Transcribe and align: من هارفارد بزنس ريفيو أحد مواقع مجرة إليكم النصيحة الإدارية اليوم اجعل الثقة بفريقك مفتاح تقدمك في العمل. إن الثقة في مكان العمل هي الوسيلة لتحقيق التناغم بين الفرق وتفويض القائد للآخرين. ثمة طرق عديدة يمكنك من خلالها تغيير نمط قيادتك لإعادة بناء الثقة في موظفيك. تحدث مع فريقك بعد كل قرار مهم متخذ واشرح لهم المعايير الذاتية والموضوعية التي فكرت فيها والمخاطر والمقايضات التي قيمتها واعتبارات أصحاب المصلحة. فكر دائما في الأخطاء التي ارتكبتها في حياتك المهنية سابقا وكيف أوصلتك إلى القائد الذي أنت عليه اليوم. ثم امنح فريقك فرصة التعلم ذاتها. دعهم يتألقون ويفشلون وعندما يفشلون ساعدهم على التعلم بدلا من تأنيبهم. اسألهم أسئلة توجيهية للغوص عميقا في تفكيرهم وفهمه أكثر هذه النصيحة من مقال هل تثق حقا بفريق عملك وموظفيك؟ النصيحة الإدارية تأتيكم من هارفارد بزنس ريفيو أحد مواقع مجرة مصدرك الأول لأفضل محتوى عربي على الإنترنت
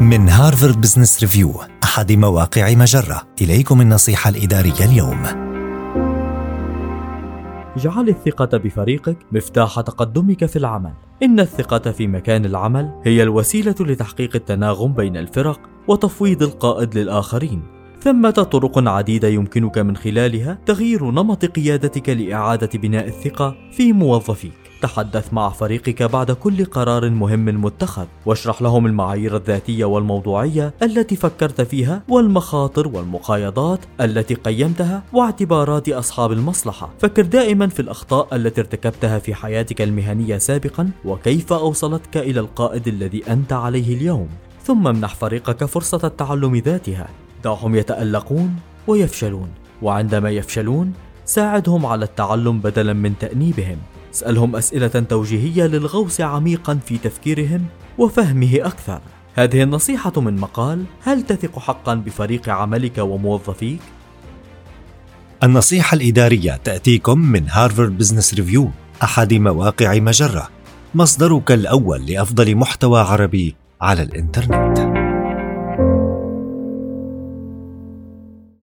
من 0.00 0.28
هارفارد 0.28 0.80
بزنس 0.80 1.20
ريفيو 1.20 1.60
أحد 1.84 2.12
مواقع 2.12 2.74
مجرة 2.74 3.22
إليكم 3.42 3.80
النصيحة 3.80 4.30
الإدارية 4.30 4.84
اليوم 4.84 5.22
اجعل 7.76 8.08
الثقة 8.08 8.58
بفريقك 8.58 9.16
مفتاح 9.32 9.80
تقدمك 9.80 10.46
في 10.46 10.56
العمل. 10.56 10.92
إن 11.22 11.40
الثقة 11.40 11.92
في 11.92 12.06
مكان 12.06 12.44
العمل 12.44 13.00
هي 13.04 13.22
الوسيلة 13.22 13.74
لتحقيق 13.80 14.36
التناغم 14.36 14.92
بين 14.92 15.16
الفرق 15.16 15.60
وتفويض 15.88 16.42
القائد 16.42 16.98
للآخرين. 16.98 17.62
ثمة 18.00 18.30
طرق 18.30 18.88
عديدة 18.88 19.28
يمكنك 19.28 19.78
من 19.78 19.96
خلالها 19.96 20.58
تغيير 20.66 21.10
نمط 21.10 21.44
قيادتك 21.44 22.08
لإعادة 22.08 22.78
بناء 22.78 23.06
الثقة 23.08 23.54
في 23.72 23.92
موظفيك. 23.92 24.65
تحدث 24.82 25.32
مع 25.32 25.50
فريقك 25.50 26.02
بعد 26.02 26.30
كل 26.30 26.64
قرار 26.64 27.10
مهم 27.10 27.44
متخذ 27.64 28.06
واشرح 28.26 28.62
لهم 28.62 28.86
المعايير 28.86 29.36
الذاتية 29.36 29.84
والموضوعية 29.84 30.74
التي 30.82 31.16
فكرت 31.16 31.60
فيها 31.60 32.02
والمخاطر 32.08 32.88
والمقايضات 32.88 33.80
التي 34.00 34.34
قيمتها 34.34 35.02
واعتبارات 35.12 35.88
أصحاب 35.88 36.32
المصلحة. 36.32 36.90
فكر 36.98 37.22
دائما 37.22 37.68
في 37.68 37.80
الأخطاء 37.80 38.36
التي 38.36 38.60
ارتكبتها 38.60 39.18
في 39.18 39.34
حياتك 39.34 39.82
المهنية 39.82 40.38
سابقا 40.38 40.90
وكيف 41.04 41.52
أوصلتك 41.52 42.16
إلى 42.16 42.40
القائد 42.40 42.88
الذي 42.88 43.22
أنت 43.28 43.52
عليه 43.52 43.96
اليوم. 43.96 44.28
ثم 44.64 44.86
امنح 44.86 45.14
فريقك 45.14 45.64
فرصة 45.64 46.00
التعلم 46.04 46.56
ذاتها. 46.56 47.08
دعهم 47.44 47.74
يتألقون 47.74 48.56
ويفشلون 48.86 49.48
وعندما 49.82 50.30
يفشلون 50.30 50.92
ساعدهم 51.24 51.86
على 51.86 52.04
التعلم 52.04 52.60
بدلا 52.60 52.92
من 52.92 53.18
تأنيبهم. 53.18 53.78
اسألهم 54.16 54.56
أسئلة 54.56 54.88
توجيهية 54.88 55.66
للغوص 55.66 56.20
عميقا 56.20 56.78
في 56.86 56.98
تفكيرهم 56.98 57.66
وفهمه 57.98 58.58
أكثر 58.62 59.00
هذه 59.34 59.62
النصيحة 59.62 60.12
من 60.16 60.36
مقال 60.36 60.84
هل 61.02 61.22
تثق 61.22 61.58
حقا 61.58 61.94
بفريق 61.94 62.48
عملك 62.48 62.98
وموظفيك؟ 62.98 63.80
النصيحة 65.42 65.94
الإدارية 65.94 66.60
تأتيكم 66.64 67.18
من 67.18 67.46
هارفارد 67.50 67.98
بزنس 67.98 68.34
ريفيو 68.34 68.70
أحد 69.02 69.34
مواقع 69.34 69.98
مجرة 69.98 70.48
مصدرك 70.94 71.52
الأول 71.52 72.06
لأفضل 72.06 72.56
محتوى 72.56 73.00
عربي 73.00 73.54
على 73.80 74.02
الإنترنت 74.02 75.05